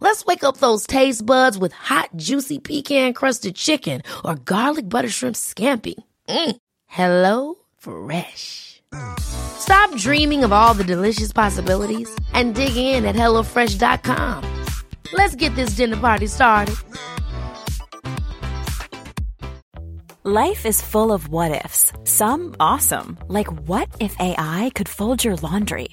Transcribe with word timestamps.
Let's 0.00 0.26
wake 0.26 0.44
up 0.44 0.58
those 0.58 0.86
taste 0.86 1.24
buds 1.24 1.56
with 1.56 1.72
hot, 1.72 2.10
juicy 2.16 2.58
pecan 2.58 3.14
crusted 3.14 3.56
chicken 3.56 4.02
or 4.24 4.34
garlic 4.34 4.88
butter 4.88 5.08
shrimp 5.08 5.36
scampi. 5.36 5.94
Mm. 6.28 6.56
Hello 6.86 7.54
Fresh. 7.78 8.82
Stop 9.18 9.94
dreaming 9.96 10.44
of 10.44 10.52
all 10.52 10.74
the 10.74 10.84
delicious 10.84 11.32
possibilities 11.32 12.14
and 12.32 12.54
dig 12.54 12.76
in 12.76 13.04
at 13.04 13.16
HelloFresh.com. 13.16 14.64
Let's 15.12 15.34
get 15.34 15.54
this 15.54 15.70
dinner 15.70 15.96
party 15.96 16.26
started. 16.26 16.76
Life 20.24 20.66
is 20.66 20.82
full 20.82 21.12
of 21.12 21.28
what 21.28 21.64
ifs, 21.64 21.92
some 22.02 22.56
awesome, 22.58 23.16
like 23.28 23.46
what 23.68 23.88
if 24.00 24.16
AI 24.18 24.72
could 24.74 24.88
fold 24.88 25.22
your 25.22 25.36
laundry? 25.36 25.88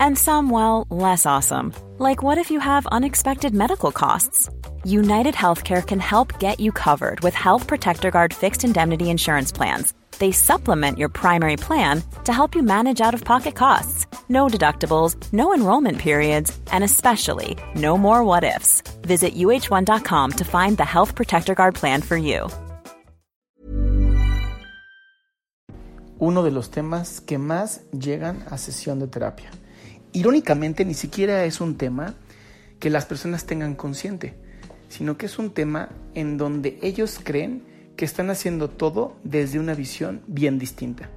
And 0.00 0.18
some, 0.18 0.50
well, 0.50 0.86
less 0.90 1.26
awesome, 1.26 1.72
like 1.98 2.22
what 2.22 2.38
if 2.38 2.50
you 2.50 2.60
have 2.60 2.86
unexpected 2.88 3.54
medical 3.54 3.92
costs? 3.92 4.50
United 4.84 5.34
Healthcare 5.34 5.86
can 5.86 6.00
help 6.00 6.38
get 6.38 6.60
you 6.60 6.72
covered 6.72 7.20
with 7.20 7.34
Health 7.34 7.66
Protector 7.66 8.10
Guard 8.10 8.34
fixed 8.34 8.64
indemnity 8.64 9.10
insurance 9.10 9.52
plans. 9.52 9.94
They 10.18 10.32
supplement 10.32 10.98
your 10.98 11.08
primary 11.08 11.56
plan 11.56 12.02
to 12.24 12.32
help 12.32 12.54
you 12.54 12.62
manage 12.62 13.00
out 13.00 13.14
of 13.14 13.24
pocket 13.24 13.54
costs. 13.54 14.06
No 14.28 14.48
deductibles, 14.48 15.14
no 15.32 15.54
enrollment 15.54 15.98
periods, 15.98 16.56
and 16.72 16.82
especially 16.82 17.56
no 17.74 17.96
more 17.98 18.24
what 18.24 18.44
ifs. 18.44 18.82
Visit 19.02 19.34
uh1.com 19.34 20.32
to 20.32 20.44
find 20.44 20.76
the 20.76 20.84
Health 20.84 21.14
Protector 21.14 21.54
Guard 21.54 21.74
plan 21.74 22.02
for 22.02 22.16
you. 22.16 22.48
Uno 26.18 26.42
de 26.42 26.50
los 26.50 26.70
temas 26.70 27.20
que 27.20 27.38
más 27.38 27.82
llegan 27.92 28.42
a 28.50 28.56
sesión 28.56 28.98
de 29.00 29.06
terapia. 29.06 29.50
Irónicamente, 30.12 30.84
ni 30.84 30.94
siquiera 30.94 31.44
es 31.44 31.60
un 31.60 31.76
tema 31.76 32.14
que 32.78 32.90
las 32.90 33.06
personas 33.06 33.46
tengan 33.46 33.74
consciente, 33.74 34.34
sino 34.88 35.16
que 35.16 35.26
es 35.26 35.38
un 35.38 35.50
tema 35.50 35.90
en 36.14 36.38
donde 36.38 36.78
ellos 36.82 37.20
creen 37.22 37.62
que 37.96 38.04
están 38.04 38.30
haciendo 38.30 38.68
todo 38.68 39.16
desde 39.24 39.58
una 39.58 39.74
visión 39.74 40.22
bien 40.26 40.58
distinta. 40.58 41.08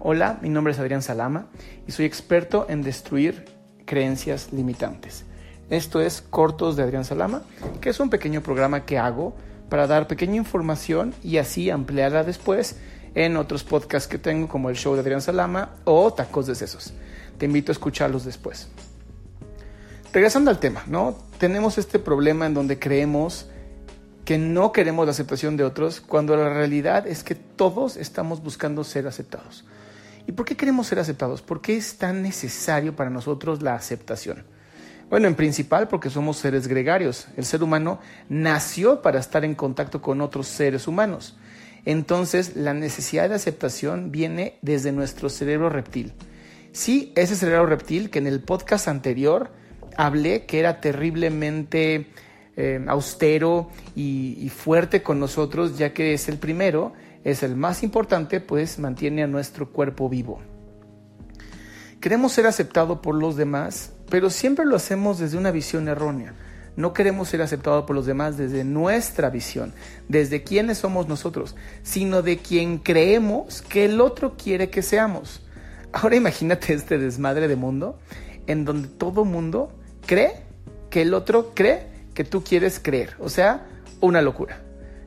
Hola, 0.00 0.38
mi 0.42 0.48
nombre 0.48 0.72
es 0.72 0.78
Adrián 0.78 1.02
Salama 1.02 1.46
y 1.86 1.92
soy 1.92 2.04
experto 2.04 2.66
en 2.68 2.82
destruir 2.82 3.44
creencias 3.86 4.52
limitantes. 4.52 5.24
Esto 5.70 6.00
es 6.00 6.20
Cortos 6.20 6.76
de 6.76 6.82
Adrián 6.82 7.04
Salama, 7.04 7.42
que 7.80 7.90
es 7.90 8.00
un 8.00 8.10
pequeño 8.10 8.42
programa 8.42 8.84
que 8.84 8.98
hago 8.98 9.34
para 9.70 9.86
dar 9.86 10.06
pequeña 10.06 10.36
información 10.36 11.14
y 11.22 11.38
así 11.38 11.70
ampliarla 11.70 12.22
después 12.22 12.76
en 13.14 13.36
otros 13.36 13.64
podcasts 13.64 14.08
que 14.08 14.18
tengo 14.18 14.48
como 14.48 14.68
el 14.68 14.76
show 14.76 14.94
de 14.94 15.00
Adrián 15.00 15.22
Salama 15.22 15.70
o 15.84 16.12
Tacos 16.12 16.46
de 16.46 16.54
Sesos. 16.54 16.92
Te 17.38 17.46
invito 17.46 17.70
a 17.70 17.74
escucharlos 17.74 18.24
después. 18.24 18.68
Regresando 20.12 20.50
al 20.50 20.60
tema, 20.60 20.84
¿no? 20.86 21.18
Tenemos 21.38 21.76
este 21.78 21.98
problema 21.98 22.46
en 22.46 22.54
donde 22.54 22.78
creemos 22.78 23.46
que 24.24 24.38
no 24.38 24.72
queremos 24.72 25.06
la 25.06 25.12
aceptación 25.12 25.56
de 25.56 25.64
otros 25.64 26.00
cuando 26.00 26.36
la 26.36 26.48
realidad 26.48 27.06
es 27.06 27.24
que 27.24 27.34
todos 27.34 27.96
estamos 27.96 28.42
buscando 28.42 28.84
ser 28.84 29.06
aceptados. 29.06 29.64
¿Y 30.26 30.32
por 30.32 30.46
qué 30.46 30.56
queremos 30.56 30.86
ser 30.86 30.98
aceptados? 30.98 31.42
¿Por 31.42 31.60
qué 31.60 31.76
es 31.76 31.98
tan 31.98 32.22
necesario 32.22 32.96
para 32.96 33.10
nosotros 33.10 33.62
la 33.62 33.74
aceptación? 33.74 34.44
Bueno, 35.10 35.28
en 35.28 35.34
principal 35.34 35.88
porque 35.88 36.08
somos 36.08 36.38
seres 36.38 36.66
gregarios. 36.66 37.26
El 37.36 37.44
ser 37.44 37.62
humano 37.62 38.00
nació 38.28 39.02
para 39.02 39.20
estar 39.20 39.44
en 39.44 39.54
contacto 39.54 40.00
con 40.00 40.22
otros 40.22 40.46
seres 40.46 40.88
humanos. 40.88 41.36
Entonces, 41.84 42.56
la 42.56 42.72
necesidad 42.72 43.28
de 43.28 43.34
aceptación 43.34 44.10
viene 44.10 44.58
desde 44.62 44.92
nuestro 44.92 45.28
cerebro 45.28 45.68
reptil. 45.68 46.14
Sí, 46.74 47.12
ese 47.14 47.36
cerebro 47.36 47.66
reptil 47.66 48.10
que 48.10 48.18
en 48.18 48.26
el 48.26 48.40
podcast 48.40 48.88
anterior 48.88 49.52
hablé 49.96 50.44
que 50.44 50.58
era 50.58 50.80
terriblemente 50.80 52.08
eh, 52.56 52.84
austero 52.88 53.70
y, 53.94 54.48
fuerte 54.48 55.00
con 55.00 55.20
nosotros, 55.20 55.78
ya 55.78 55.94
que 55.94 56.14
es 56.14 56.28
el 56.28 56.38
primero, 56.38 56.92
es 57.22 57.44
el 57.44 57.54
más 57.54 57.84
importante, 57.84 58.40
pues 58.40 58.80
mantiene 58.80 59.22
a 59.22 59.28
nuestro 59.28 59.70
cuerpo 59.70 60.08
vivo. 60.08 60.40
Queremos 62.00 62.32
ser 62.32 62.48
aceptados 62.48 62.98
por 62.98 63.14
los 63.14 63.36
demás, 63.36 63.92
pero 64.10 64.28
siempre 64.28 64.64
lo 64.64 64.74
hacemos 64.74 65.20
desde 65.20 65.38
una 65.38 65.52
visión 65.52 65.86
errónea. 65.86 66.34
No 66.74 66.92
queremos 66.92 67.28
ser 67.28 67.40
aceptados 67.40 67.84
por 67.84 67.94
los 67.94 68.04
demás 68.04 68.36
desde 68.36 68.64
nuestra 68.64 69.30
visión, 69.30 69.72
desde 70.08 70.42
quiénes 70.42 70.78
somos 70.78 71.06
nosotros, 71.06 71.54
sino 71.84 72.22
de 72.22 72.38
quien 72.38 72.78
creemos 72.78 73.62
que 73.62 73.84
el 73.84 74.00
otro 74.00 74.36
quiere 74.36 74.70
que 74.70 74.82
seamos. 74.82 75.43
Ahora 75.94 76.16
imagínate 76.16 76.74
este 76.74 76.98
desmadre 76.98 77.46
de 77.46 77.54
mundo 77.54 78.00
en 78.48 78.64
donde 78.64 78.88
todo 78.88 79.24
mundo 79.24 79.72
cree 80.04 80.42
que 80.90 81.02
el 81.02 81.14
otro 81.14 81.54
cree 81.54 81.86
que 82.14 82.24
tú 82.24 82.42
quieres 82.42 82.80
creer. 82.82 83.14
O 83.20 83.28
sea, 83.28 83.68
una 84.00 84.20
locura. 84.20 84.60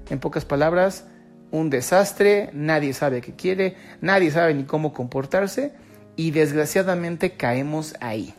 En 0.09 0.21
pocas 0.21 0.45
palabras, 0.45 1.03
un 1.51 1.69
desastre, 1.69 2.51
nadie 2.53 2.93
sabe 2.93 3.19
qué 3.19 3.35
quiere, 3.35 3.75
nadie 3.99 4.31
sabe 4.31 4.53
ni 4.53 4.63
cómo 4.63 4.93
comportarse 4.93 5.73
y 6.15 6.31
desgraciadamente 6.31 7.33
caemos 7.33 7.93
ahí. 7.99 8.33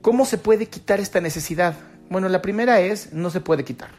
¿Cómo 0.00 0.26
se 0.26 0.38
puede 0.38 0.66
quitar 0.66 0.98
esta 0.98 1.20
necesidad? 1.20 1.76
Bueno, 2.10 2.28
la 2.28 2.42
primera 2.42 2.80
es, 2.80 3.12
no 3.12 3.30
se 3.30 3.40
puede 3.40 3.62
quitar. 3.62 3.90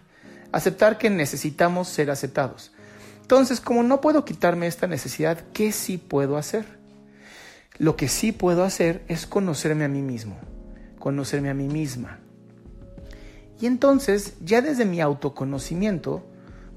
Aceptar 0.51 0.97
que 0.97 1.09
necesitamos 1.09 1.87
ser 1.87 2.11
aceptados. 2.11 2.73
Entonces, 3.21 3.61
como 3.61 3.83
no 3.83 4.01
puedo 4.01 4.25
quitarme 4.25 4.67
esta 4.67 4.85
necesidad, 4.85 5.39
¿qué 5.53 5.71
sí 5.71 5.97
puedo 5.97 6.35
hacer? 6.35 6.82
Lo 7.79 7.95
que 7.95 8.07
sí 8.07 8.31
puedo 8.31 8.63
hacer 8.63 9.03
es 9.07 9.25
conocerme 9.25 9.85
a 9.85 9.87
mí 9.87 10.01
mismo, 10.01 10.37
conocerme 10.99 11.49
a 11.49 11.53
mí 11.55 11.67
misma. 11.67 12.19
Y 13.59 13.65
entonces, 13.65 14.35
ya 14.41 14.61
desde 14.61 14.85
mi 14.85 15.01
autoconocimiento, 15.01 16.23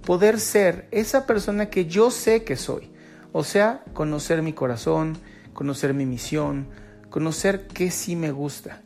poder 0.04 0.40
ser 0.40 0.88
esa 0.92 1.26
persona 1.26 1.68
que 1.68 1.86
yo 1.86 2.10
sé 2.10 2.44
que 2.44 2.56
soy. 2.56 2.90
O 3.32 3.44
sea, 3.44 3.84
conocer 3.92 4.40
mi 4.40 4.52
corazón, 4.52 5.18
conocer 5.52 5.92
mi 5.92 6.06
misión, 6.06 6.68
conocer 7.10 7.66
qué 7.66 7.90
sí 7.90 8.16
me 8.16 8.30
gusta. 8.30 8.82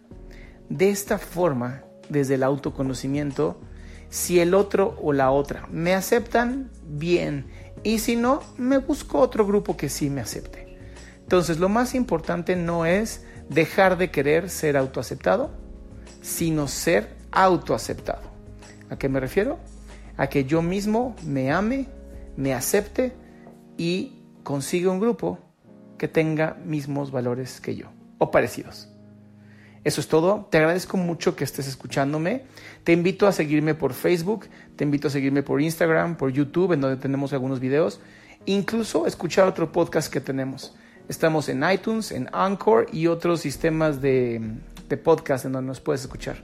De 0.69 0.91
esta 0.91 1.19
forma, 1.19 1.85
desde 2.09 2.35
el 2.35 2.43
autoconocimiento, 2.43 3.61
si 4.09 4.41
el 4.41 4.55
otro 4.55 4.97
o 5.01 5.13
la 5.13 5.31
otra 5.31 5.69
me 5.71 5.95
aceptan, 5.95 6.71
bien. 6.89 7.47
Y 7.85 8.01
si 8.01 8.17
no, 8.17 8.41
me 8.57 8.79
busco 8.79 9.19
otro 9.21 9.47
grupo 9.47 9.77
que 9.77 9.89
sí 9.89 10.11
me 10.11 10.21
acepte. 10.21 10.70
Entonces, 11.31 11.61
lo 11.61 11.69
más 11.69 11.95
importante 11.95 12.57
no 12.57 12.87
es 12.87 13.25
dejar 13.49 13.97
de 13.99 14.11
querer 14.11 14.51
ser 14.51 14.77
autoaceptado, 14.77 15.53
sino 16.23 16.67
ser 16.67 17.15
autoaceptado. 17.31 18.23
¿A 18.91 18.97
qué 18.99 19.09
me 19.09 19.21
refiero? 19.21 19.57
A 20.17 20.27
que 20.27 20.45
yo 20.45 20.61
mismo 20.61 21.15
me 21.25 21.53
ame, 21.53 21.87
me 22.37 22.53
acepte 22.53 23.13
y 23.77 24.25
consiga 24.43 24.91
un 24.91 24.99
grupo 24.99 25.39
que 25.99 26.09
tenga 26.09 26.57
mismos 26.65 27.13
valores 27.13 27.61
que 27.61 27.77
yo 27.77 27.93
o 28.19 28.33
parecidos. 28.33 28.89
Eso 29.85 30.01
es 30.01 30.09
todo. 30.09 30.49
Te 30.51 30.59
agradezco 30.59 30.97
mucho 30.97 31.37
que 31.37 31.45
estés 31.45 31.69
escuchándome. 31.69 32.43
Te 32.83 32.91
invito 32.91 33.29
a 33.29 33.33
seguirme 33.33 33.77
por 33.77 33.93
Facebook, 33.93 34.49
te 34.75 34.83
invito 34.83 35.07
a 35.07 35.13
seguirme 35.13 35.45
por 35.45 35.63
Instagram, 35.63 36.17
por 36.17 36.33
YouTube, 36.33 36.73
en 36.73 36.81
donde 36.81 37.01
tenemos 37.01 37.33
algunos 37.33 37.61
videos, 37.61 38.01
incluso 38.47 39.07
escuchar 39.07 39.47
otro 39.47 39.71
podcast 39.71 40.13
que 40.13 40.21
tenemos. 40.21 40.75
Estamos 41.11 41.49
en 41.49 41.69
iTunes, 41.69 42.13
en 42.13 42.31
Anchor 42.33 42.87
y 42.93 43.09
otros 43.09 43.41
sistemas 43.41 44.01
de, 44.01 44.41
de 44.89 44.97
podcast 44.97 45.45
en 45.45 45.51
donde 45.51 45.67
nos 45.67 45.81
puedes 45.81 46.03
escuchar. 46.03 46.37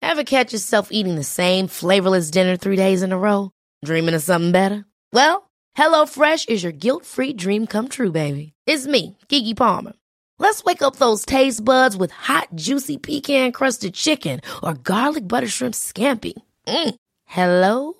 Ever 0.00 0.22
catch 0.22 0.52
yourself 0.52 0.90
eating 0.92 1.16
the 1.16 1.24
same 1.24 1.66
flavorless 1.66 2.30
dinner 2.30 2.56
three 2.56 2.76
days 2.76 3.02
in 3.02 3.10
a 3.10 3.18
row? 3.18 3.50
Dreaming 3.84 4.14
of 4.14 4.22
something 4.22 4.52
better? 4.52 4.84
Well, 5.12 5.50
HelloFresh 5.76 6.48
is 6.48 6.62
your 6.62 6.72
guilt-free 6.72 7.32
dream 7.32 7.66
come 7.66 7.88
true, 7.88 8.12
baby. 8.12 8.52
It's 8.64 8.86
me, 8.86 9.16
Keke 9.28 9.56
Palmer. 9.56 9.94
Let's 10.38 10.62
wake 10.62 10.82
up 10.82 10.96
those 10.96 11.26
taste 11.26 11.64
buds 11.64 11.96
with 11.96 12.12
hot, 12.12 12.46
juicy 12.54 12.96
pecan-crusted 12.96 13.92
chicken 13.92 14.40
or 14.62 14.74
garlic 14.74 15.26
butter 15.26 15.48
shrimp 15.48 15.74
scampi. 15.74 16.34
Mm. 16.68 16.94
Hello 17.26 17.99